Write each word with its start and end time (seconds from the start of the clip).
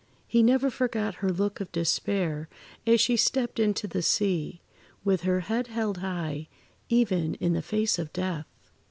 He 0.25 0.41
never 0.41 0.71
forgot 0.71 1.13
her 1.21 1.29
look 1.31 1.61
of 1.61 1.71
despair 1.71 2.49
as 2.87 2.99
she 2.99 3.15
stepped 3.15 3.59
into 3.59 3.85
the 3.85 4.01
sea—with 4.01 5.21
her 5.21 5.41
head 5.41 5.67
held 5.67 5.99
high 5.99 6.47
even 6.89 7.35
in 7.35 7.53
the 7.53 7.61
face 7.61 7.99
of 7.99 8.11
death. 8.11 8.47